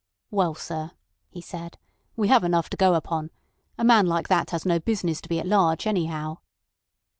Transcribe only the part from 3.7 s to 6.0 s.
A man like that has no business to be at large,